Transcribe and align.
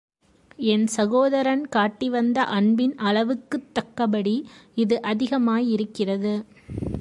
என் 0.65 0.87
சகோதரன் 0.87 1.67
காட்டி 1.67 2.09
வந்த 2.09 2.43
அன்பின் 2.43 2.95
அளவுக்குத் 2.95 3.73
தக்கபடி 3.73 4.35
இது 4.75 5.01
அதிகமா 5.01 5.57
யிருக்கிறது. 5.57 6.33